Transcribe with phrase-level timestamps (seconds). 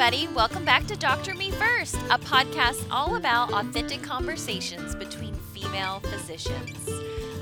[0.00, 0.34] everybody.
[0.34, 6.88] Welcome back to Doctor Me First, a podcast all about authentic conversations between female physicians.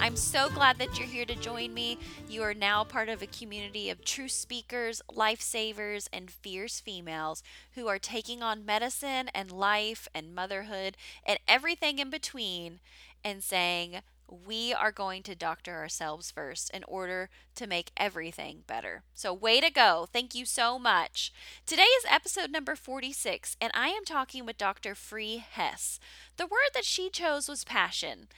[0.00, 1.98] I'm so glad that you're here to join me.
[2.28, 7.44] You are now part of a community of true speakers, lifesavers, and fierce females
[7.76, 12.80] who are taking on medicine and life and motherhood and everything in between
[13.22, 14.00] and saying,
[14.30, 19.02] we are going to doctor ourselves first in order to make everything better.
[19.14, 20.06] So, way to go.
[20.12, 21.32] Thank you so much.
[21.66, 24.94] Today is episode number 46, and I am talking with Dr.
[24.94, 25.98] Free Hess.
[26.36, 28.28] The word that she chose was passion.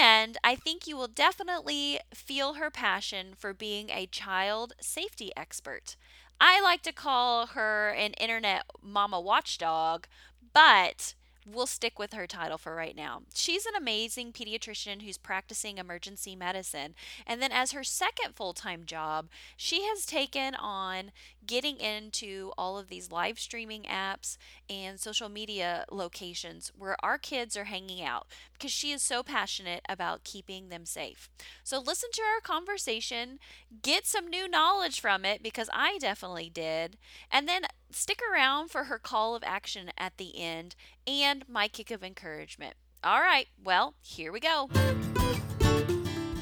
[0.00, 5.96] And I think you will definitely feel her passion for being a child safety expert.
[6.40, 10.06] I like to call her an internet mama watchdog,
[10.52, 11.14] but
[11.46, 13.22] we'll stick with her title for right now.
[13.34, 16.94] She's an amazing pediatrician who's practicing emergency medicine.
[17.26, 21.12] And then, as her second full time job, she has taken on
[21.46, 24.36] getting into all of these live streaming apps
[24.68, 29.82] and social media locations where our kids are hanging out because she is so passionate
[29.88, 31.30] about keeping them safe.
[31.62, 33.38] So, listen to our conversation,
[33.82, 36.96] get some new knowledge from it because I definitely did,
[37.30, 37.62] and then
[37.96, 42.74] stick around for her call of action at the end and my kick of encouragement.
[43.02, 44.68] All right, well, here we go.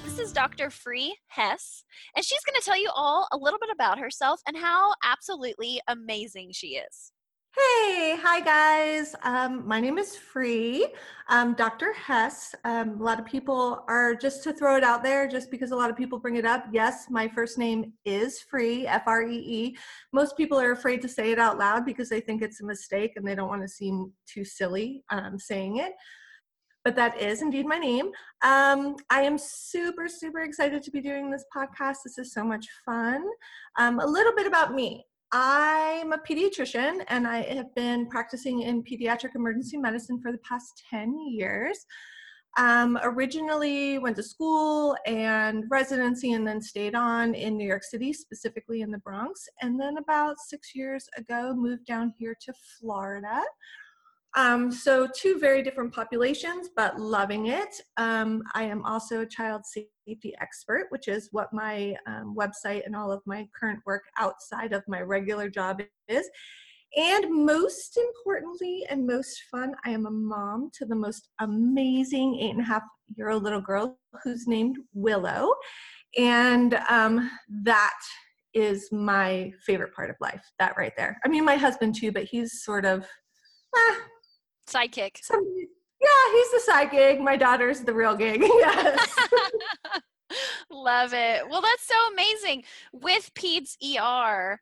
[0.04, 0.70] This is Dr.
[0.70, 1.84] Free Hess,
[2.16, 5.80] and she's going to tell you all a little bit about herself and how absolutely
[5.86, 7.12] amazing she is.
[7.56, 9.14] Hey, hi guys.
[9.22, 10.88] Um, my name is Free.
[11.28, 11.92] Um, Dr.
[11.92, 12.52] Hess.
[12.64, 15.76] Um, a lot of people are just to throw it out there, just because a
[15.76, 16.64] lot of people bring it up.
[16.72, 19.76] Yes, my first name is Free, F R E E.
[20.12, 23.12] Most people are afraid to say it out loud because they think it's a mistake
[23.14, 25.92] and they don't want to seem too silly um, saying it.
[26.82, 28.06] But that is indeed my name.
[28.42, 31.98] Um, I am super, super excited to be doing this podcast.
[32.04, 33.24] This is so much fun.
[33.78, 35.06] Um, a little bit about me.
[35.36, 40.84] I'm a pediatrician and I have been practicing in pediatric emergency medicine for the past
[40.88, 41.86] 10 years.
[42.56, 48.12] Um, originally went to school and residency and then stayed on in New York City,
[48.12, 49.48] specifically in the Bronx.
[49.60, 53.42] And then about six years ago, moved down here to Florida
[54.36, 57.80] um, so two very different populations, but loving it.
[57.96, 62.96] Um, I am also a child safety expert, which is what my um, website and
[62.96, 66.28] all of my current work outside of my regular job is.
[66.96, 72.50] And most importantly and most fun, I am a mom to the most amazing eight
[72.50, 72.82] and a half
[73.16, 75.52] year old little girl who's named Willow.
[76.16, 77.30] And um,
[77.64, 77.98] that
[78.52, 81.18] is my favorite part of life, that right there.
[81.24, 83.04] I mean, my husband too, but he's sort of,
[83.76, 83.94] eh,
[84.66, 85.20] Sidekick.
[85.30, 87.20] yeah, he's the side gig.
[87.20, 88.42] My daughter's the real gig.
[88.58, 89.16] Yes.
[90.70, 91.48] Love it.
[91.48, 92.64] Well, that's so amazing.
[92.92, 94.58] With PEDS ER,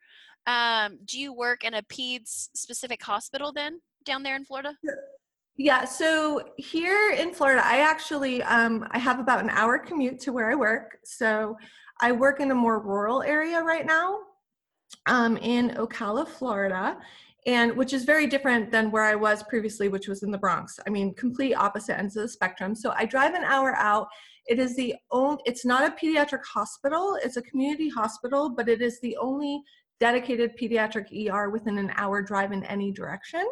[0.47, 4.77] um, do you work in a PEDS specific hospital then down there in Florida?
[5.57, 10.33] Yeah, so here in Florida, I actually um, I have about an hour commute to
[10.33, 10.99] where I work.
[11.05, 11.57] So
[12.01, 14.19] I work in a more rural area right now
[15.07, 16.97] um, in Ocala, Florida,
[17.47, 20.79] and which is very different than where I was previously, which was in the Bronx.
[20.87, 22.75] I mean, complete opposite ends of the spectrum.
[22.75, 24.07] So I drive an hour out.
[24.47, 28.81] It is the only, it's not a pediatric hospital, it's a community hospital, but it
[28.81, 29.61] is the only
[30.01, 33.47] dedicated pediatric ER within an hour drive in any direction,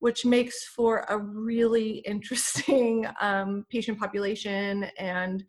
[0.00, 5.44] which makes for a really interesting um, patient population and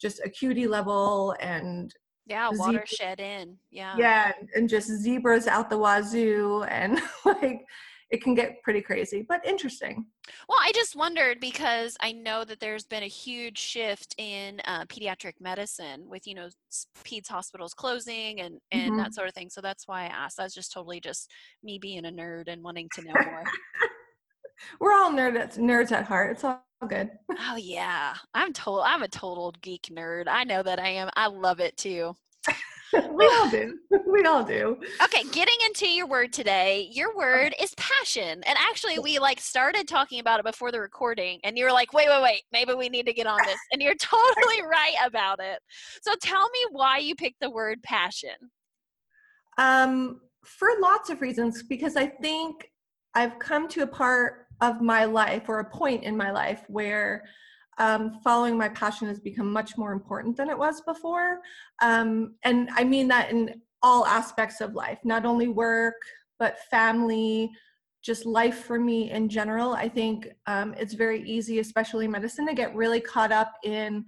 [0.00, 1.94] just acuity level and
[2.26, 3.56] yeah, watershed in.
[3.70, 3.94] Yeah.
[3.96, 7.64] Yeah, and just zebras out the wazoo and like
[8.10, 10.06] it can get pretty crazy, but interesting.
[10.48, 14.84] Well, I just wondered because I know that there's been a huge shift in uh,
[14.84, 16.48] pediatric medicine with you know
[17.04, 18.98] peds hospitals closing and and mm-hmm.
[18.98, 19.50] that sort of thing.
[19.50, 20.36] So that's why I asked.
[20.36, 21.30] That's just totally just
[21.62, 23.44] me being a nerd and wanting to know more.
[24.80, 26.32] We're all nerds nerds at heart.
[26.32, 27.10] It's all good.
[27.38, 28.82] oh yeah, I'm total.
[28.82, 30.24] I'm a total geek nerd.
[30.28, 31.10] I know that I am.
[31.16, 32.14] I love it too.
[33.10, 33.78] we all do.
[34.08, 34.78] We all do.
[35.04, 36.88] Okay, getting into your word today.
[36.90, 38.42] Your word is passion.
[38.44, 41.92] And actually we like started talking about it before the recording and you were like,
[41.92, 42.42] "Wait, wait, wait.
[42.50, 45.58] Maybe we need to get on this." And you're totally right about it.
[46.02, 48.36] So tell me why you picked the word passion.
[49.58, 52.70] Um for lots of reasons because I think
[53.14, 57.24] I've come to a part of my life or a point in my life where
[57.78, 61.40] um, following my passion has become much more important than it was before.
[61.82, 65.96] Um, and I mean that in all aspects of life, not only work,
[66.38, 67.50] but family,
[68.02, 69.72] just life for me in general.
[69.72, 74.04] I think um, it's very easy, especially in medicine, to get really caught up in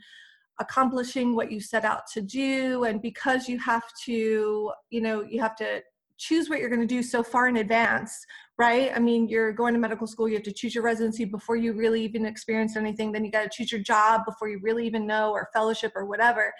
[0.60, 2.84] accomplishing what you set out to do.
[2.84, 5.82] And because you have to, you know, you have to
[6.16, 8.24] choose what you're going to do so far in advance
[8.58, 8.90] right?
[8.94, 11.72] I mean you're going to medical school you have to choose your residency before you
[11.72, 13.12] really even experience anything.
[13.12, 16.06] Then you got to choose your job before you really even know or fellowship or
[16.06, 16.52] whatever.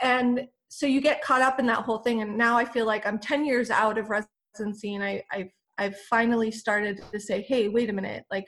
[0.00, 3.06] And so you get caught up in that whole thing and now i feel like
[3.06, 7.68] i'm 10 years out of residency and I, i've i've finally started to say hey
[7.68, 8.46] wait a minute like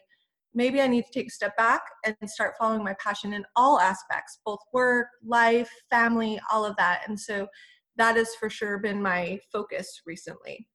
[0.54, 3.78] maybe i need to take a step back and start following my passion in all
[3.78, 7.02] aspects both work life family all of that.
[7.06, 7.46] And so
[7.96, 10.66] that has for sure been my focus recently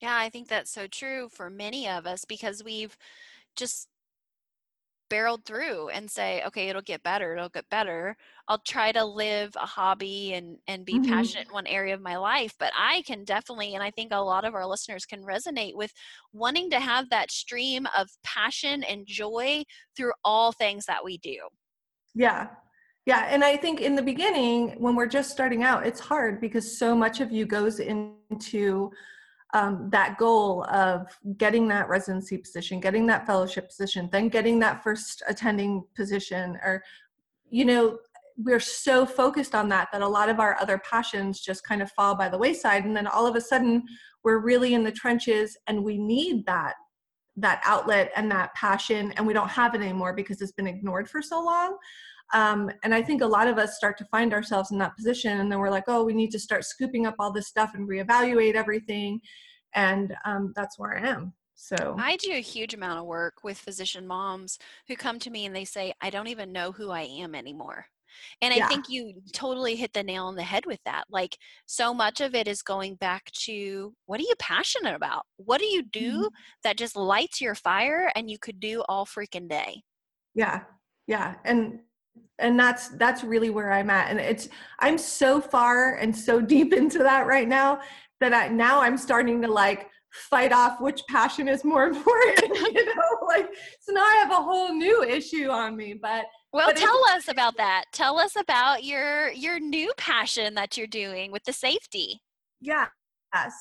[0.00, 2.96] yeah i think that's so true for many of us because we've
[3.56, 3.88] just
[5.10, 8.16] barreled through and say okay it'll get better it'll get better.
[8.48, 11.12] I'll try to live a hobby and and be mm-hmm.
[11.12, 14.18] passionate in one area of my life but i can definitely and i think a
[14.18, 15.92] lot of our listeners can resonate with
[16.32, 19.62] wanting to have that stream of passion and joy
[19.96, 21.36] through all things that we do.
[22.14, 22.48] Yeah.
[23.04, 26.78] Yeah and i think in the beginning when we're just starting out it's hard because
[26.78, 28.90] so much of you goes into
[29.52, 34.82] um, that goal of getting that residency position, getting that fellowship position, then getting that
[34.82, 36.82] first attending position, or,
[37.50, 37.98] you know,
[38.36, 41.90] we're so focused on that that a lot of our other passions just kind of
[41.92, 42.84] fall by the wayside.
[42.84, 43.82] And then all of a sudden,
[44.22, 46.74] we're really in the trenches and we need that
[47.36, 51.08] that outlet and that passion and we don't have it anymore because it's been ignored
[51.08, 51.76] for so long
[52.32, 55.40] um, and i think a lot of us start to find ourselves in that position
[55.40, 57.88] and then we're like oh we need to start scooping up all this stuff and
[57.88, 59.20] reevaluate everything
[59.74, 63.58] and um, that's where i am so i do a huge amount of work with
[63.58, 67.02] physician moms who come to me and they say i don't even know who i
[67.02, 67.86] am anymore
[68.40, 68.68] and I yeah.
[68.68, 71.04] think you totally hit the nail on the head with that.
[71.10, 71.36] Like,
[71.66, 75.24] so much of it is going back to what are you passionate about?
[75.36, 76.34] What do you do mm-hmm.
[76.64, 79.82] that just lights your fire and you could do all freaking day?
[80.34, 80.60] Yeah.
[81.06, 81.34] Yeah.
[81.44, 81.80] And
[82.38, 84.10] and that's that's really where i'm at.
[84.10, 87.80] And it's i'm so far and so deep into that right now
[88.20, 92.84] that i now i'm starting to like fight off which passion is more important you
[92.84, 93.26] know?
[93.26, 93.48] Like
[93.80, 97.28] so now i have a whole new issue on me but well but tell us
[97.28, 97.84] about that.
[97.92, 102.20] Tell us about your your new passion that you're doing with the safety.
[102.60, 102.86] Yeah.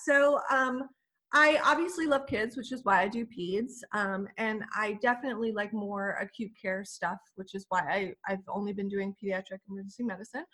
[0.06, 0.89] So um
[1.34, 3.81] I obviously love kids, which is why I do peds.
[3.94, 8.74] Um, and I definitely like more acute care stuff, which is why I, I've only
[8.74, 10.46] been doing pediatric emergency medicine.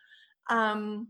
[0.50, 1.08] Um,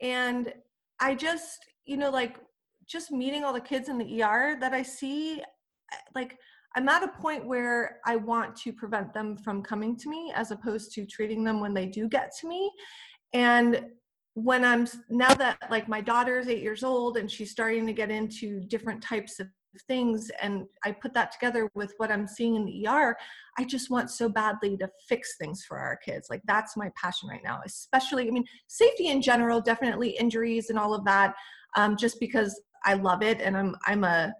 [0.00, 0.52] and
[1.00, 2.38] I just, you know, like
[2.86, 6.38] just meeting all the kids in the ER that I see, eh, like,
[6.74, 10.52] I'm at a point where I want to prevent them from coming to me as
[10.52, 12.72] opposed to treating them when they do get to me.
[13.34, 13.84] And
[14.34, 17.92] when I'm now that like my daughter is eight years old and she's starting to
[17.92, 19.48] get into different types of
[19.88, 23.16] things and I put that together with what I'm seeing in the ER,
[23.58, 26.28] I just want so badly to fix things for our kids.
[26.30, 30.78] Like that's my passion right now, especially, I mean, safety in general, definitely injuries and
[30.78, 31.34] all of that,
[31.76, 34.32] um, just because I love it and I'm, I'm a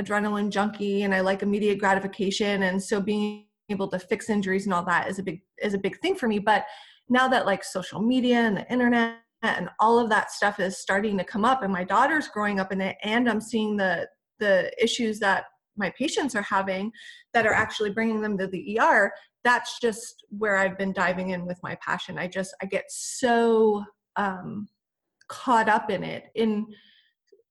[0.00, 2.62] adrenaline junkie and I like immediate gratification.
[2.62, 5.78] And so being able to fix injuries and all that is a big, is a
[5.78, 6.38] big thing for me.
[6.38, 6.64] But
[7.08, 11.18] now that like social media and the internet and all of that stuff is starting
[11.18, 14.06] to come up and my daughter's growing up in it and i'm seeing the
[14.38, 15.44] the issues that
[15.76, 16.90] my patients are having
[17.32, 19.12] that are actually bringing them to the er
[19.44, 22.18] that's just where i've been diving in with my passion.
[22.18, 23.84] I just i get so
[24.16, 24.68] um
[25.28, 26.66] caught up in it in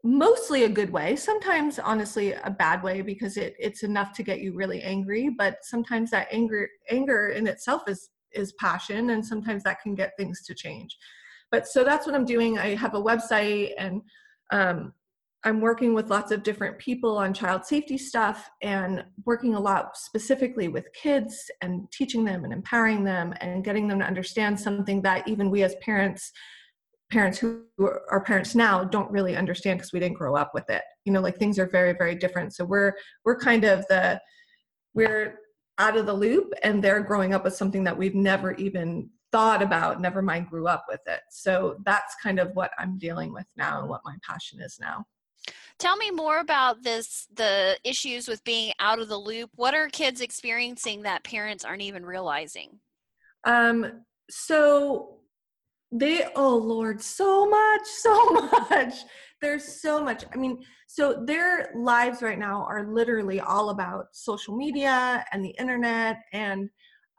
[0.04, 4.39] mostly a good way sometimes honestly a bad way because it it's enough to get
[4.39, 9.63] you really angry but sometimes that anger anger in itself is is passion and sometimes
[9.63, 10.98] that can get things to change
[11.51, 12.58] but so that's what i'm doing.
[12.58, 14.01] I have a website and
[14.51, 14.93] um,
[15.43, 19.98] i'm working with lots of different people on child safety stuff and working a lot
[19.98, 25.01] specifically with kids and teaching them and empowering them and getting them to understand something
[25.01, 26.31] that even we as parents
[27.12, 27.63] parents who
[28.10, 30.81] are parents now don't really understand because we didn't grow up with it.
[31.05, 32.55] You know like things are very very different.
[32.55, 32.93] So we're
[33.25, 34.20] we're kind of the
[34.93, 35.39] we're
[35.77, 39.62] out of the loop and they're growing up with something that we've never even thought
[39.62, 41.22] about, never mind grew up with it.
[41.30, 45.06] So that's kind of what I'm dealing with now and what my passion is now.
[45.80, 49.50] Tell me more about this the issues with being out of the loop.
[49.56, 52.80] What are kids experiencing that parents aren't even realizing?
[53.46, 55.18] Um so
[55.92, 58.30] they oh lord so much so
[58.70, 58.94] much
[59.42, 64.56] there's so much i mean so their lives right now are literally all about social
[64.56, 66.70] media and the internet and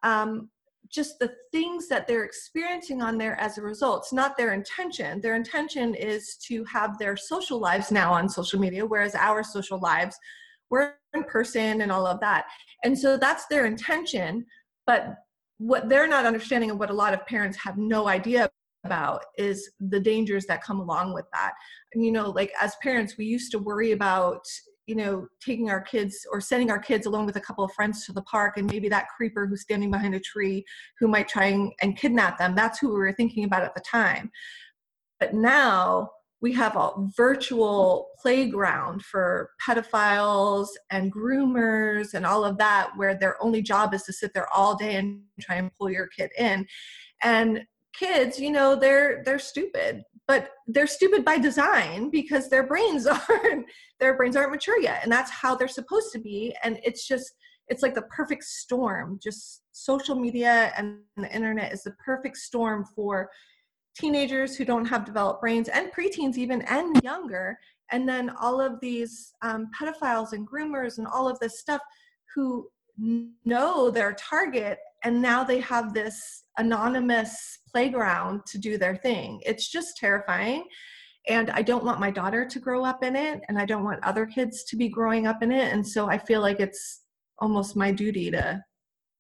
[0.03, 0.51] um,
[0.93, 4.03] just the things that they're experiencing on there as a result.
[4.03, 5.21] It's not their intention.
[5.21, 9.81] Their intention is to have their social lives now on social media, whereas our social
[9.81, 10.17] lives,
[10.71, 12.45] we're in person and all of that.
[12.85, 14.45] And so that's their intention.
[14.87, 15.15] But
[15.59, 18.51] what they're not understanding and what a lot of parents have no idea
[18.85, 21.53] about is the dangers that come along with that.
[21.95, 24.45] And, you know, like as parents, we used to worry about,
[24.87, 28.05] you know, taking our kids or sending our kids along with a couple of friends
[28.07, 30.65] to the park and maybe that creeper who's standing behind a tree
[30.99, 32.55] who might try and, and kidnap them.
[32.55, 34.31] That's who we were thinking about at the time.
[35.21, 36.11] But now
[36.43, 43.43] we have a virtual playground for pedophiles and groomers and all of that where their
[43.43, 46.67] only job is to sit there all day and try and pull your kid in
[47.23, 47.63] and
[47.95, 53.67] kids you know they're they're stupid but they're stupid by design because their brains aren't
[54.01, 55.01] their brains aren't mature yet.
[55.03, 56.57] And that's how they're supposed to be.
[56.65, 57.35] And it's just
[57.69, 59.21] it's like the perfect storm.
[59.23, 63.29] Just social media and the internet is the perfect storm for
[63.95, 67.59] teenagers who don't have developed brains and preteens even and younger.
[67.91, 71.83] And then all of these um, pedophiles and groomers and all of this stuff
[72.35, 72.71] who
[73.45, 79.41] know their target and now they have this anonymous playground to do their thing.
[79.45, 80.65] It's just terrifying.
[81.29, 84.03] And i don't want my daughter to grow up in it and i don't want
[84.03, 85.73] other kids to be growing up in it.
[85.73, 87.03] And so i feel like it's
[87.39, 88.63] almost my duty to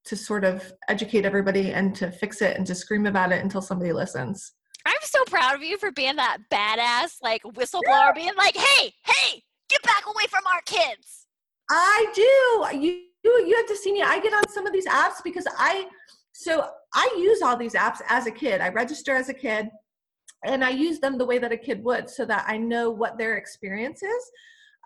[0.04, 3.62] to sort of educate everybody and to fix it and to scream about it until
[3.62, 4.52] somebody listens.
[4.84, 9.44] I'm so proud of you for being that badass, like whistleblower, being like, "Hey, hey,
[9.68, 11.26] get back away from our kids."
[11.70, 12.78] I do.
[12.78, 14.02] You you you have to see me.
[14.02, 15.86] I get on some of these apps because I
[16.32, 18.60] so I use all these apps as a kid.
[18.60, 19.68] I register as a kid,
[20.44, 23.18] and I use them the way that a kid would, so that I know what
[23.18, 24.30] their experience is.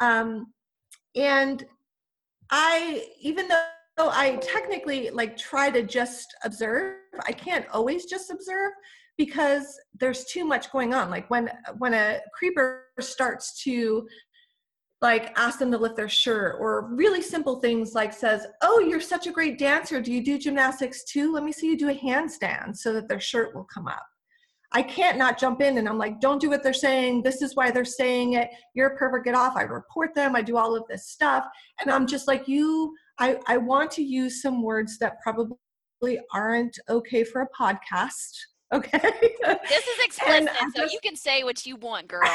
[0.00, 0.52] Um,
[1.14, 1.64] and
[2.50, 8.73] I, even though I technically like try to just observe, I can't always just observe
[9.16, 14.07] because there's too much going on like when when a creeper starts to
[15.03, 19.00] like ask them to lift their shirt or really simple things like says oh you're
[19.00, 20.00] such a great dancer.
[20.00, 21.33] Do you do gymnastics too?
[21.33, 24.05] Let me see you do a handstand so that their shirt will come up.
[24.73, 27.23] I can't not jump in and i'm like don't do what they're saying.
[27.23, 28.49] This is why they're saying it.
[28.75, 29.25] You're a pervert.
[29.25, 29.57] Get off.
[29.57, 30.35] I report them.
[30.35, 31.45] I do all of this stuff.
[31.81, 35.57] And i'm just like you i i want to use some words that probably
[36.33, 38.37] aren't okay for a podcast
[38.76, 39.00] Okay.
[39.68, 42.23] This is explicit, so you can say what you want, girl.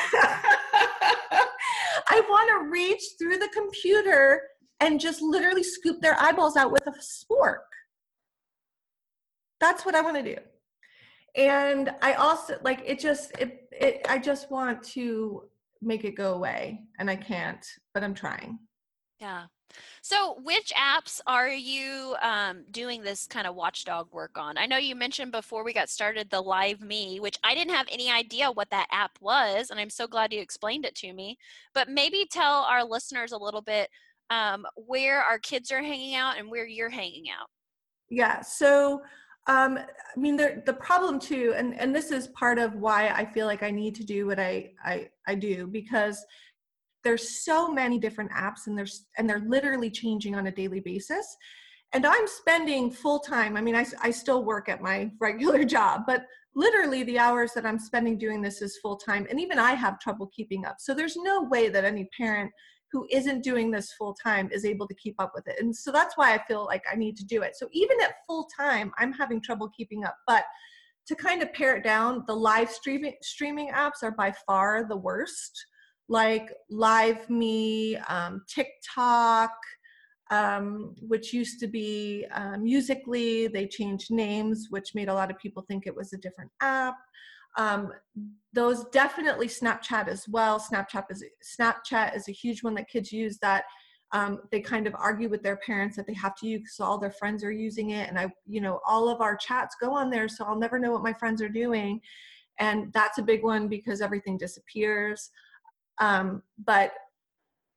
[2.10, 4.42] I want to reach through the computer
[4.80, 7.60] and just literally scoop their eyeballs out with a spork.
[9.60, 10.38] That's what I want to do.
[11.36, 15.44] And I also like it just it, it I just want to
[15.82, 18.60] make it go away and I can't, but I'm trying.
[19.20, 19.46] Yeah.
[20.02, 24.58] So, which apps are you um, doing this kind of watchdog work on?
[24.58, 27.88] I know you mentioned before we got started the Live Me, which I didn't have
[27.92, 31.38] any idea what that app was, and I'm so glad you explained it to me.
[31.74, 33.90] But maybe tell our listeners a little bit
[34.30, 37.48] um, where our kids are hanging out and where you're hanging out.
[38.10, 38.42] Yeah.
[38.42, 39.02] So,
[39.48, 43.26] um, I mean, the the problem too, and and this is part of why I
[43.26, 46.24] feel like I need to do what I I I do because
[47.04, 51.38] there's so many different apps and there's and they're literally changing on a daily basis.
[51.94, 56.04] And i'm spending full time i mean I, I still work at my regular job
[56.08, 59.74] but literally the hours that i'm spending doing this is full time and even i
[59.74, 60.78] have trouble keeping up.
[60.80, 62.50] So there's no way that any parent
[62.94, 65.56] who isn't doing this full time is able to keep up with it.
[65.60, 67.58] And so that's why i feel like i need to do it.
[67.58, 70.46] So even at full time i'm having trouble keeping up but
[71.08, 74.96] to kind of pare it down the live streaming streaming apps are by far the
[74.96, 75.66] worst
[76.12, 79.52] like Live Me, um, TikTok,
[80.30, 83.48] um, which used to be uh, Musical.ly.
[83.54, 86.98] They changed names, which made a lot of people think it was a different app.
[87.58, 87.94] Um,
[88.52, 90.60] those definitely Snapchat as well.
[90.60, 91.24] Snapchat is
[91.58, 93.64] Snapchat is a huge one that kids use that
[94.12, 96.98] um, they kind of argue with their parents that they have to use because all
[96.98, 100.10] their friends are using it and i you know all of our chats go on
[100.10, 102.02] there so i'll never know what my friends are doing
[102.60, 105.30] and that's a big one because everything disappears
[106.02, 106.92] um, but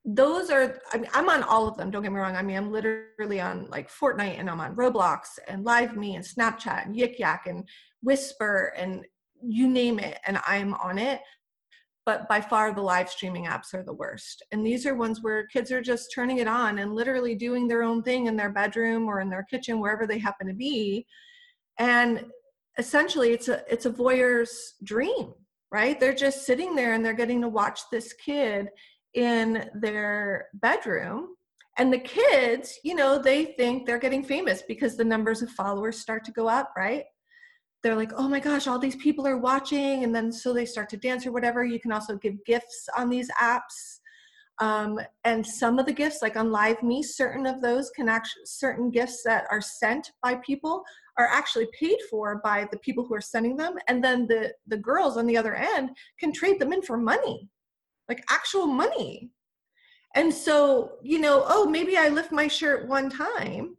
[0.04, 2.36] those are I mean, i'm on all of them don't get me wrong.
[2.36, 6.24] I mean i'm literally on like fortnite and i'm on roblox and live me and
[6.24, 7.66] snapchat and yik yak and
[8.02, 9.06] whisper and
[9.42, 11.20] you name it and i'm on it.
[12.04, 14.44] But by far the live streaming apps are the worst.
[14.52, 17.82] And these are ones where kids are just turning it on and literally doing their
[17.82, 21.06] own thing in their bedroom or in their kitchen wherever they happen to be.
[21.78, 22.26] And
[22.78, 25.32] essentially it's a it's a voyeur's dream
[25.74, 25.98] right?
[25.98, 28.68] They're just sitting there and they're getting to watch this kid
[29.14, 31.34] in their bedroom.
[31.78, 35.98] And the kids, you know, they think they're getting famous because the numbers of followers
[35.98, 37.02] start to go up, right?
[37.82, 40.04] They're like, oh my gosh, all these people are watching.
[40.04, 41.64] And then so they start to dance or whatever.
[41.64, 43.98] You can also give gifts on these apps.
[44.60, 48.46] Um, and some of the gifts, like on Live Me, certain of those can actually,
[48.46, 50.84] certain gifts that are sent by people
[51.18, 54.76] are actually paid for by the people who are sending them and then the the
[54.76, 57.48] girls on the other end can trade them in for money
[58.08, 59.30] like actual money.
[60.14, 63.76] And so you know oh maybe i lift my shirt one time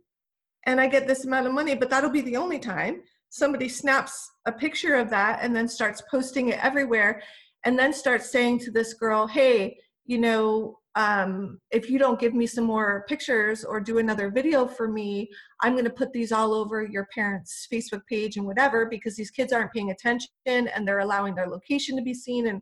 [0.65, 3.01] and i get this amount of money but that'll be the only time.
[3.29, 7.21] Somebody snaps a picture of that and then starts posting it everywhere
[7.65, 12.33] and then starts saying to this girl hey you know um, if you don't give
[12.33, 15.29] me some more pictures or do another video for me,
[15.61, 19.31] I'm going to put these all over your parents' Facebook page and whatever because these
[19.31, 22.61] kids aren't paying attention and they're allowing their location to be seen and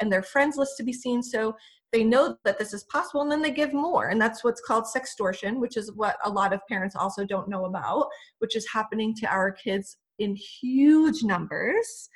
[0.00, 1.22] and their friends list to be seen.
[1.22, 1.54] So
[1.92, 4.08] they know that this is possible and then they give more.
[4.08, 7.66] And that's what's called sextortion, which is what a lot of parents also don't know
[7.66, 8.08] about,
[8.40, 12.08] which is happening to our kids in huge numbers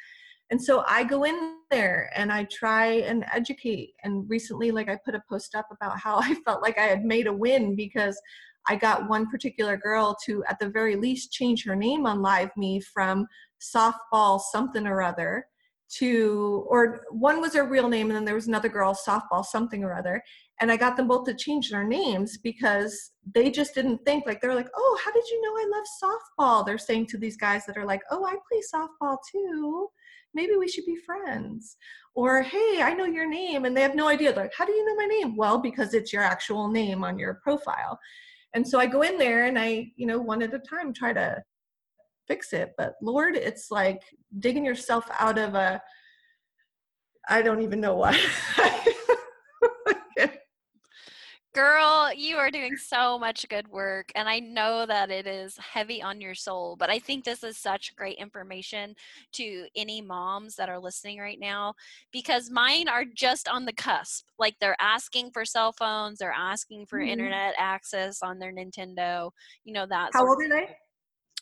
[0.50, 3.92] and so i go in there and i try and educate.
[4.04, 7.04] And recently like i put a post up about how i felt like i had
[7.04, 8.20] made a win because
[8.68, 12.50] i got one particular girl to at the very least change her name on live
[12.56, 13.26] me from
[13.60, 15.46] softball something or other
[15.88, 19.82] to or one was her real name and then there was another girl softball something
[19.82, 20.22] or other.
[20.60, 24.40] And i got them both to change their names because they just didn't think like
[24.40, 26.66] they're like oh how did you know i love softball?
[26.66, 29.88] They're saying to these guys that are like oh i play softball too
[30.34, 31.76] maybe we should be friends
[32.14, 34.32] or hey i know your name and they have no idea.
[34.32, 35.36] They're like how do you know my name?
[35.36, 37.98] Well because it's your actual name on your profile.
[38.54, 41.12] And so i go in there and i you know one at a time try
[41.12, 41.42] to
[42.26, 44.02] fix it but lord it's like
[44.38, 45.80] digging yourself out of a
[47.28, 48.18] i don't even know what
[51.58, 56.00] Girl, you are doing so much good work, and I know that it is heavy
[56.00, 56.76] on your soul.
[56.78, 58.94] But I think this is such great information
[59.32, 61.74] to any moms that are listening right now
[62.12, 64.26] because mine are just on the cusp.
[64.38, 67.08] Like they're asking for cell phones, they're asking for mm-hmm.
[67.08, 69.32] internet access on their Nintendo.
[69.64, 70.10] You know that.
[70.12, 70.76] How old are they?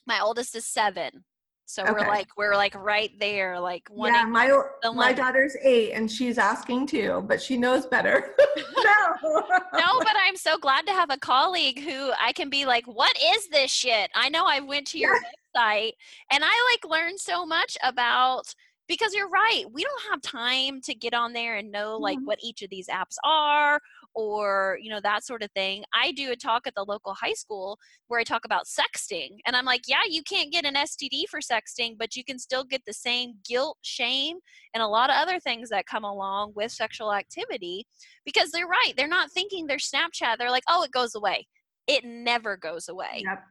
[0.06, 1.24] My oldest is seven.
[1.68, 1.92] So okay.
[1.92, 4.24] we're like we're like right there, like yeah.
[4.24, 4.56] My
[4.94, 8.34] my daughter's eight, and she's asking too, but she knows better.
[8.56, 9.42] no,
[9.74, 13.16] no, but I'm so glad to have a colleague who I can be like, "What
[13.34, 15.18] is this shit?" I know I went to your
[15.56, 15.92] website,
[16.30, 18.54] and I like learned so much about
[18.88, 22.26] because you're right we don't have time to get on there and know like mm-hmm.
[22.26, 23.80] what each of these apps are
[24.16, 27.34] or you know that sort of thing i do a talk at the local high
[27.34, 31.24] school where i talk about sexting and i'm like yeah you can't get an std
[31.28, 34.38] for sexting but you can still get the same guilt shame
[34.74, 37.86] and a lot of other things that come along with sexual activity
[38.24, 41.46] because they're right they're not thinking their snapchat they're like oh it goes away.
[41.86, 43.22] It never goes away.
[43.24, 43.42] Yep.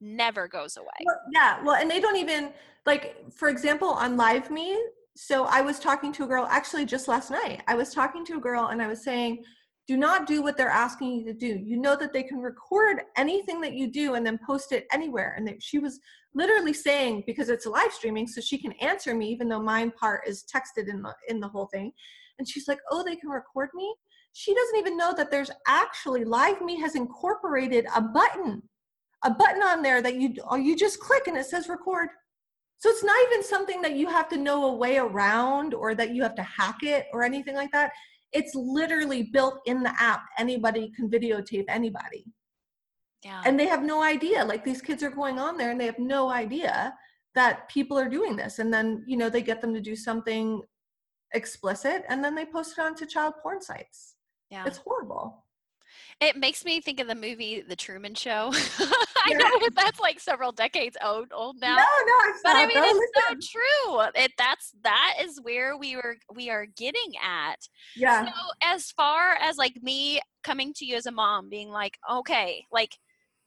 [0.00, 0.88] never goes away.
[1.04, 2.52] Well, yeah well and they don't even
[2.86, 4.78] like for example on live me
[5.16, 8.36] so i was talking to a girl actually just last night i was talking to
[8.36, 9.44] a girl and i was saying
[9.86, 11.60] do not do what they're asking you to do.
[11.62, 15.34] You know that they can record anything that you do and then post it anywhere.
[15.36, 16.00] And that she was
[16.34, 20.26] literally saying because it's live streaming so she can answer me even though my part
[20.26, 21.92] is texted in the in the whole thing.
[22.38, 23.94] And she's like oh they can record me?
[24.32, 28.62] She doesn't even know that there's actually live me has incorporated a button
[29.24, 32.08] a button on there that you or you just click and it says record.
[32.78, 36.10] So it's not even something that you have to know a way around or that
[36.10, 37.92] you have to hack it or anything like that.
[38.34, 40.24] It's literally built in the app.
[40.38, 42.26] Anybody can videotape anybody.
[43.24, 43.40] Yeah.
[43.46, 44.44] And they have no idea.
[44.44, 46.94] Like these kids are going on there and they have no idea
[47.34, 48.58] that people are doing this.
[48.58, 50.60] And then, you know, they get them to do something
[51.32, 54.16] explicit and then they post it onto child porn sites.
[54.50, 54.64] Yeah.
[54.66, 55.44] It's horrible.
[56.20, 58.50] It makes me think of the movie The Truman Show.
[59.26, 61.76] I know that's like several decades old old now.
[61.76, 62.64] No, no, it's but not.
[62.64, 63.40] I mean, it's listen.
[63.40, 64.00] so true.
[64.14, 67.56] It that's that is where we were we are getting at.
[67.96, 68.26] Yeah.
[68.26, 72.64] So as far as like me coming to you as a mom, being like, okay,
[72.70, 72.96] like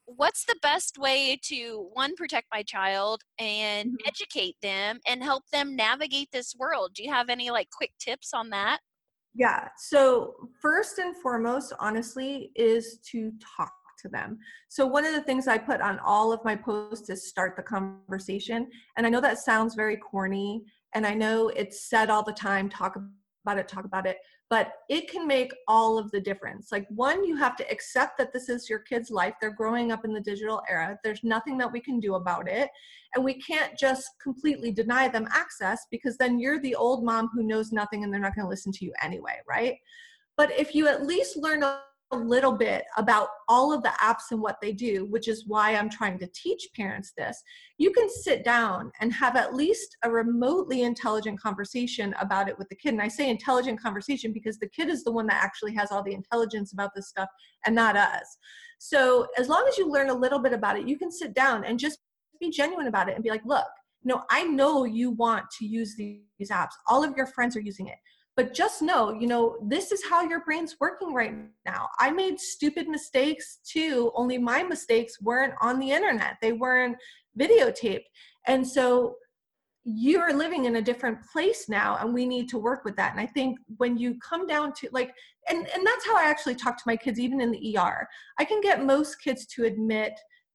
[0.05, 4.07] what's the best way to one protect my child and mm-hmm.
[4.07, 8.33] educate them and help them navigate this world do you have any like quick tips
[8.33, 8.79] on that
[9.37, 9.69] yeah.
[9.77, 13.71] So, first and foremost, honestly, is to talk
[14.01, 14.39] to them.
[14.67, 17.61] So, one of the things I put on all of my posts is start the
[17.61, 18.67] conversation.
[18.97, 20.63] And I know that sounds very corny,
[20.95, 22.97] and I know it's said all the time talk
[23.45, 24.17] about it, talk about it
[24.49, 26.71] but it can make all of the difference.
[26.71, 29.33] Like, one, you have to accept that this is your kid's life.
[29.41, 30.97] They're growing up in the digital era.
[31.03, 32.69] There's nothing that we can do about it.
[33.15, 37.43] And we can't just completely deny them access because then you're the old mom who
[37.43, 39.75] knows nothing and they're not going to listen to you anyway, right?
[40.37, 41.63] But if you at least learn
[42.11, 45.75] a little bit about all of the apps and what they do, which is why
[45.75, 47.41] I'm trying to teach parents this,
[47.77, 52.69] you can sit down and have at least a remotely intelligent conversation about it with
[52.69, 52.93] the kid.
[52.93, 56.03] And I say intelligent conversation because the kid is the one that actually has all
[56.03, 57.29] the intelligence about this stuff
[57.65, 58.37] and not us.
[58.79, 61.65] So as long as you learn a little bit about it, you can sit down
[61.65, 61.99] and just
[62.39, 63.67] be genuine about it and be like, look,
[64.03, 66.71] no, I know you want to use these apps.
[66.87, 67.97] All of your friends are using it.
[68.37, 71.33] But just know, you know, this is how your brain's working right
[71.65, 71.89] now.
[71.99, 76.97] I made stupid mistakes too, only my mistakes weren't on the internet, they weren't
[77.37, 78.05] videotaped.
[78.45, 79.15] And so
[79.89, 83.21] you're living in a different place now and we need to work with that and
[83.21, 85.13] i think when you come down to like
[85.49, 88.05] and and that's how i actually talk to my kids even in the er
[88.37, 90.11] i can get most kids to admit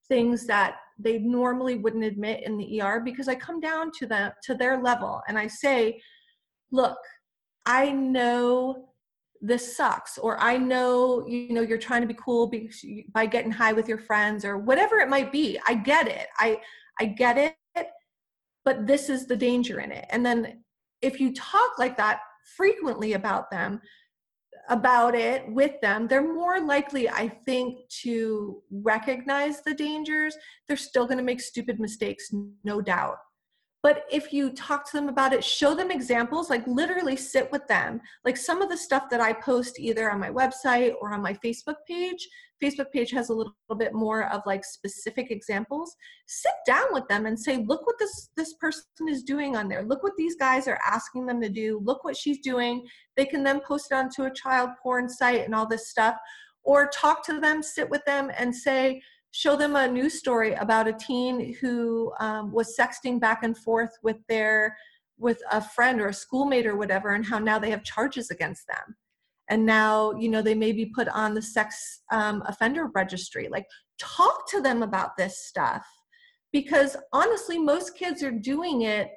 [0.07, 4.31] things that they normally wouldn't admit in the er because i come down to them
[4.43, 5.99] to their level and i say
[6.71, 6.99] look
[7.67, 8.89] i know
[9.41, 12.51] this sucks or i know you know you're trying to be cool
[13.13, 15.59] by getting high with your friends or whatever it might be.
[15.67, 16.29] I get it.
[16.39, 16.61] I
[17.01, 17.57] i get it
[18.65, 20.07] but this is the danger in it.
[20.11, 20.63] And then
[21.01, 22.21] if you talk like that
[22.57, 23.81] frequently about them
[24.69, 30.37] about it with them they're more likely i think to recognize the dangers.
[30.69, 33.19] They're still going to make stupid mistakes no doubt
[33.83, 37.67] but if you talk to them about it show them examples like literally sit with
[37.67, 38.01] them.
[38.25, 41.35] Like some of the stuff that i post either on my website or on my
[41.35, 42.29] facebook page
[42.63, 45.97] facebook page has a little, bit more of like specific examples.
[46.27, 49.83] Sit down with them and say look what this this person is doing on there.
[49.83, 51.81] Look what these guys are asking them to do.
[51.83, 52.85] Look what she's doing.
[53.17, 56.17] They can then post it onto a child porn site and all this stuff.
[56.65, 59.01] Or talk to them sit with them and say
[59.33, 63.91] show them a news story about a teen who um, was sexting back and forth
[64.03, 64.77] with their
[65.19, 68.67] with a friend or a schoolmate or whatever and how now they have charges against
[68.67, 68.97] them.
[69.49, 73.49] And now you know they may be put on the sex um, offender registry.
[73.51, 73.67] Like
[73.99, 75.87] talk to them about this stuff
[76.53, 79.09] because honestly most kids are doing it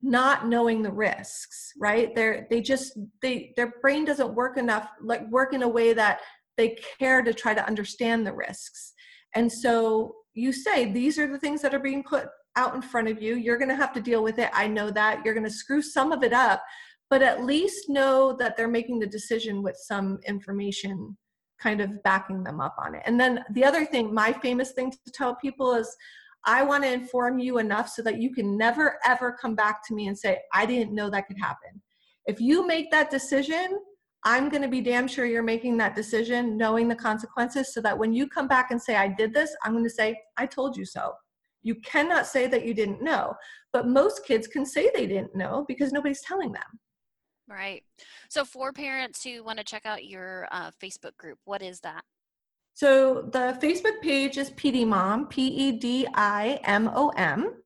[0.00, 2.14] not knowing the risks right?
[2.14, 6.20] They're they just they their brain doesn't work enough like work in a way that
[6.56, 8.94] they care to try to understand the risks
[9.34, 13.08] and so you say, these are the things that are being put out in front
[13.08, 13.36] of you.
[13.36, 14.50] You're going to have to deal with it.
[14.52, 15.24] I know that.
[15.24, 16.62] You're going to screw some of it up,
[17.10, 21.16] but at least know that they're making the decision with some information
[21.60, 23.02] kind of backing them up on it.
[23.04, 25.94] And then the other thing, my famous thing to tell people is,
[26.44, 29.94] I want to inform you enough so that you can never ever come back to
[29.94, 31.82] me and say, I didn't know that could happen.
[32.26, 33.80] If you make that decision,
[34.24, 37.96] I'm going to be damn sure you're making that decision knowing the consequences so that
[37.96, 40.76] when you come back and say, I did this, I'm going to say, I told
[40.76, 41.12] you so.
[41.62, 43.34] You cannot say that you didn't know.
[43.72, 46.80] But most kids can say they didn't know because nobody's telling them.
[47.48, 47.82] Right.
[48.28, 52.02] So, for parents who want to check out your uh, Facebook group, what is that?
[52.74, 57.62] So, the Facebook page is PediMom, P E D I M O M.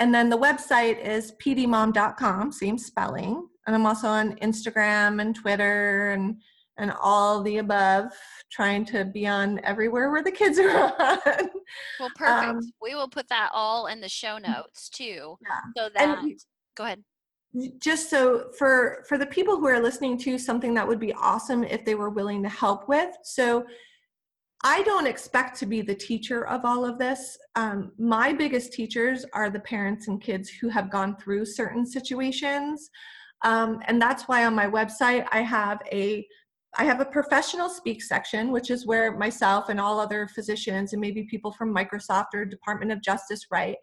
[0.00, 6.10] And then the website is pedimom.com, same spelling and I'm also on Instagram and Twitter
[6.10, 6.36] and
[6.78, 8.12] and all the above,
[8.52, 11.48] trying to be on everywhere where the kids are on.
[11.98, 12.50] Well, perfect.
[12.50, 15.60] Um, we will put that all in the show notes too, yeah.
[15.76, 16.18] so that.
[16.18, 16.38] And
[16.76, 17.02] go ahead.
[17.80, 21.64] Just so for for the people who are listening to something that would be awesome
[21.64, 23.16] if they were willing to help with.
[23.22, 23.64] So
[24.62, 27.38] I don't expect to be the teacher of all of this.
[27.54, 32.90] Um, my biggest teachers are the parents and kids who have gone through certain situations.
[33.42, 36.26] Um, and that's why on my website I have a
[36.78, 41.00] I have a professional speak section, which is where myself and all other physicians and
[41.00, 43.76] maybe people from Microsoft or Department of Justice write.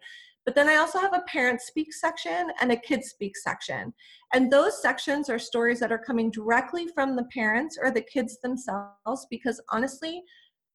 [0.44, 3.92] But then I also have a parent speak section and a kid speak section.
[4.32, 8.38] And those sections are stories that are coming directly from the parents or the kids
[8.42, 10.22] themselves because honestly,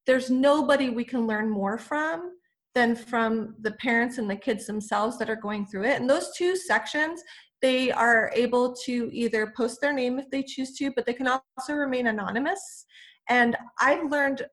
[0.06, 2.32] there's nobody we can learn more from
[2.74, 6.00] than from the parents and the kids themselves that are going through it.
[6.00, 7.22] And those two sections,
[7.62, 11.28] they are able to either post their name if they choose to, but they can
[11.28, 12.86] also remain anonymous.
[13.28, 14.46] And I've learned,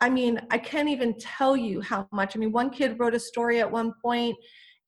[0.00, 2.34] I mean, I can't even tell you how much.
[2.34, 4.36] I mean, one kid wrote a story at one point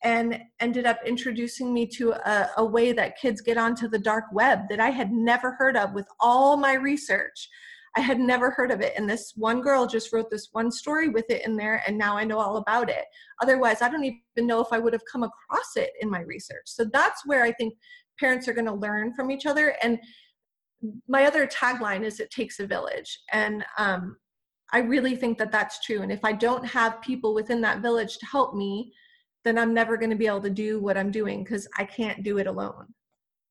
[0.05, 4.25] and ended up introducing me to a, a way that kids get onto the dark
[4.33, 7.49] web that I had never heard of with all my research.
[7.97, 8.95] I had never heard of it.
[8.97, 12.17] And this one girl just wrote this one story with it in there, and now
[12.17, 13.05] I know all about it.
[13.43, 16.65] Otherwise, I don't even know if I would have come across it in my research.
[16.67, 17.75] So that's where I think
[18.19, 19.77] parents are going to learn from each other.
[19.83, 19.99] And
[21.07, 23.21] my other tagline is it takes a village.
[23.33, 24.17] And um,
[24.73, 26.03] I really think that that's true.
[26.03, 28.93] And if I don't have people within that village to help me,
[29.45, 32.23] then I'm never going to be able to do what I'm doing because I can't
[32.23, 32.87] do it alone.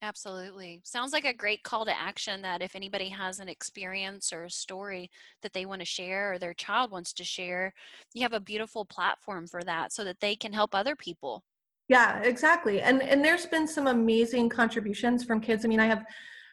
[0.04, 0.82] Absolutely.
[0.84, 4.50] Sounds like a great call to action that if anybody has an experience or a
[4.50, 5.12] story
[5.44, 7.72] that they want to share or their child wants to share,
[8.14, 11.44] you have a beautiful platform for that so that they can help other people.
[11.88, 12.82] Yeah, exactly.
[12.82, 15.66] And and there's been some amazing contributions from kids.
[15.66, 16.04] I mean, I have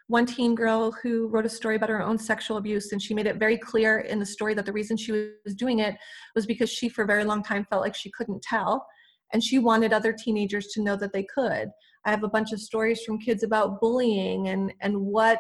[0.09, 3.27] one teen girl who wrote a story about her own sexual abuse, and she made
[3.27, 5.13] it very clear in the story that the reason she
[5.45, 5.97] was doing it
[6.35, 8.87] was because she, for a very long time, felt like she couldn't tell.
[9.33, 11.69] And she wanted other teenagers to know that they could.
[12.09, 15.39] I have a bunch of stories from kids about bullying and, and what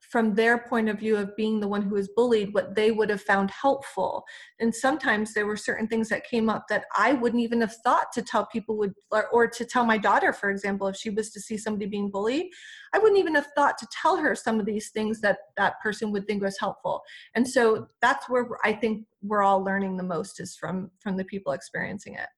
[0.00, 3.10] from their point of view of being the one who was bullied what they would
[3.10, 4.24] have found helpful.
[4.60, 8.12] And sometimes there were certain things that came up that i wouldn't even have thought
[8.12, 11.30] to tell people would or, or, to tell my daughter for example if she was
[11.30, 12.46] to see somebody being bullied.
[12.94, 16.12] I wouldn't even have thought to tell her some of these things that that person
[16.12, 17.02] would think was helpful.
[17.34, 21.24] And so that's where i think we're all learning the most is from from the
[21.24, 22.28] people experiencing it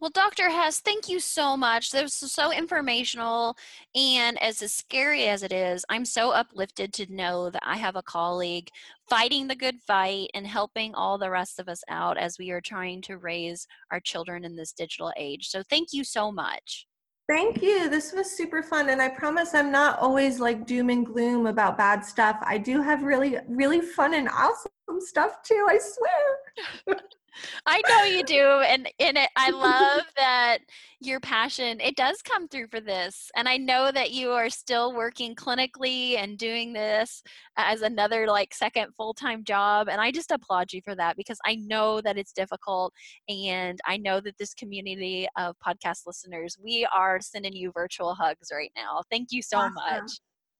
[0.00, 0.48] well, Dr.
[0.48, 1.90] Hess, thank you so much.
[1.90, 3.56] This was so informational.
[3.94, 7.96] And as, as scary as it is, I'm so uplifted to know that I have
[7.96, 8.70] a colleague
[9.10, 12.62] fighting the good fight and helping all the rest of us out as we are
[12.62, 15.48] trying to raise our children in this digital age.
[15.48, 16.86] So thank you so much.
[17.28, 17.90] Thank you.
[17.90, 18.88] This was super fun.
[18.88, 22.38] And I promise I'm not always like doom and gloom about bad stuff.
[22.42, 25.66] I do have really, really fun and awesome stuff too.
[25.68, 26.96] I swear.
[27.66, 30.58] I know you do, and in it, I love that
[31.00, 34.94] your passion it does come through for this, and I know that you are still
[34.94, 37.22] working clinically and doing this
[37.56, 41.38] as another like second full time job, and I just applaud you for that because
[41.44, 42.92] I know that it's difficult,
[43.28, 48.48] and I know that this community of podcast listeners we are sending you virtual hugs
[48.52, 49.02] right now.
[49.10, 49.74] Thank you so awesome.
[49.74, 50.10] much.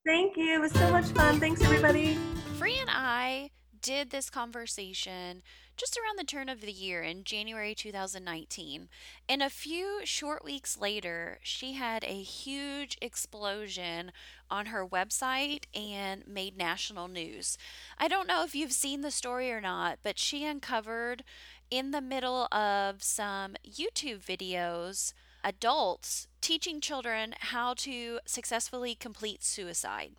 [0.07, 0.55] Thank you.
[0.55, 1.39] It was so much fun.
[1.39, 2.17] Thanks, everybody.
[2.59, 3.51] Free and I
[3.83, 5.43] did this conversation
[5.77, 8.89] just around the turn of the year in January 2019.
[9.29, 14.13] And a few short weeks later, she had a huge explosion
[14.51, 17.57] on her website and made national news.
[17.97, 21.25] I don't know if you've seen the story or not, but she uncovered
[21.71, 30.13] in the middle of some YouTube videos adults teaching children how to successfully complete suicide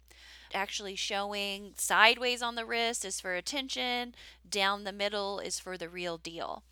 [0.54, 4.16] actually showing sideways on the wrist is for attention,
[4.50, 6.64] down the middle is for the real deal.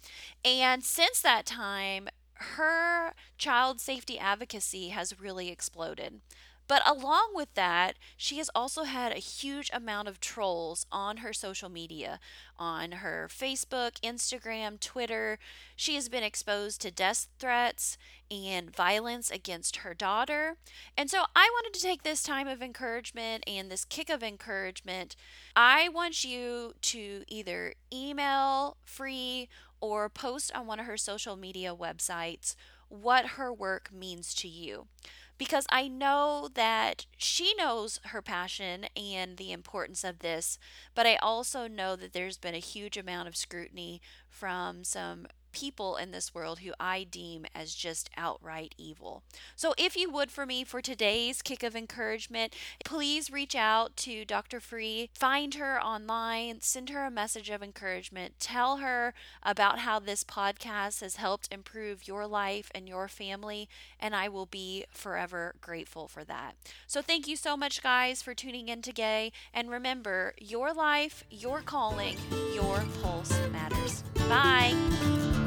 [0.43, 6.21] And since that time, her child safety advocacy has really exploded.
[6.69, 11.33] But along with that, she has also had a huge amount of trolls on her
[11.33, 12.19] social media,
[12.59, 15.39] on her Facebook, Instagram, Twitter.
[15.75, 17.97] She has been exposed to death threats
[18.29, 20.57] and violence against her daughter.
[20.95, 25.15] And so I wanted to take this time of encouragement and this kick of encouragement.
[25.55, 29.49] I want you to either email free
[29.81, 32.55] or post on one of her social media websites
[32.89, 34.87] what her work means to you
[35.39, 40.59] because I know that she knows her passion and the importance of this,
[40.93, 45.95] but I also know that there's been a huge amount of scrutiny from some people
[45.95, 49.23] in this world who I deem as just outright evil.
[49.55, 54.25] So, if you would for me for today's kick of encouragement, please reach out to
[54.25, 54.59] Dr.
[54.59, 60.23] Free, find her online, send her a message of encouragement, tell her about how this
[60.23, 63.67] podcast has helped improve your life and your family,
[63.99, 66.55] and I will be forever grateful for that.
[66.87, 69.31] So, thank you so much, guys, for tuning in today.
[69.53, 72.17] And remember, your life, your calling,
[72.53, 74.03] your pulse matters.
[74.27, 75.38] Bye.